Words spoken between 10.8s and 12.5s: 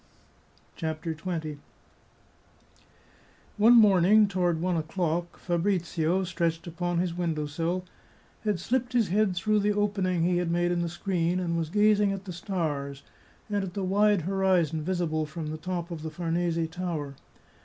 the screen, and was gazing at the